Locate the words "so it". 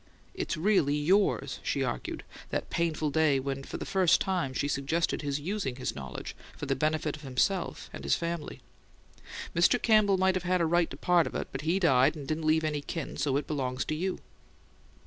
13.15-13.45